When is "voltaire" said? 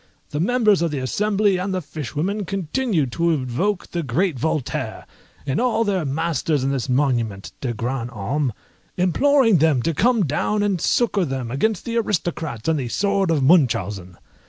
4.39-5.05